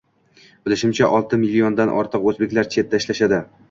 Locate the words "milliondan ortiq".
1.43-2.29